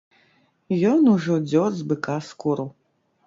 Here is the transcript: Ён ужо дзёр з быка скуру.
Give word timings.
Ён 0.91 1.01
ужо 1.15 1.35
дзёр 1.49 1.71
з 1.81 1.87
быка 1.91 2.17
скуру. 2.31 2.67